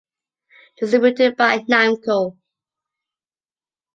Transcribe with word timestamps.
Distributed 0.79 1.37
by 1.37 1.59
Namco. 1.69 2.35